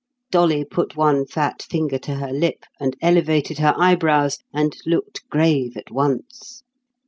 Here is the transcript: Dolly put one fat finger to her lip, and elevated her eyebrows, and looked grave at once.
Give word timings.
Dolly 0.31 0.65
put 0.65 0.95
one 0.95 1.27
fat 1.27 1.61
finger 1.61 1.99
to 1.99 2.15
her 2.15 2.31
lip, 2.33 2.65
and 2.79 2.97
elevated 3.03 3.59
her 3.59 3.75
eyebrows, 3.77 4.39
and 4.51 4.75
looked 4.83 5.21
grave 5.29 5.77
at 5.77 5.91
once. 5.91 6.63